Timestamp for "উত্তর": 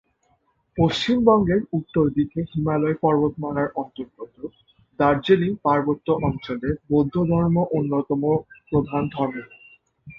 1.73-2.05